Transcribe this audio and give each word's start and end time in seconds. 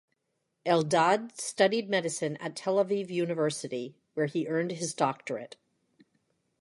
Eldad 0.65 1.37
studied 1.39 1.87
medicine 1.87 2.35
at 2.37 2.55
Tel 2.55 2.83
Aviv 2.83 3.11
University, 3.11 3.93
where 4.15 4.25
he 4.25 4.47
earned 4.47 4.71
his 4.71 4.95
doctorate. 4.95 5.57